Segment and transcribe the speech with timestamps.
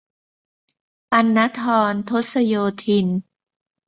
[1.11, 3.07] ปัณณธร ทศโยธิน